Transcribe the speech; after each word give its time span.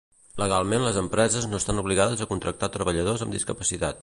Legalment 0.43 0.85
les 0.85 0.97
empreses 1.01 1.47
no 1.51 1.59
estan 1.59 1.83
obligades 1.83 2.25
a 2.27 2.31
contractar 2.35 2.73
treballadors 2.79 3.27
amb 3.29 3.41
discapacitat. 3.41 3.99